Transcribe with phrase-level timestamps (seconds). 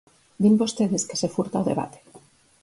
[0.43, 1.99] Din vostedes que se furta o debate.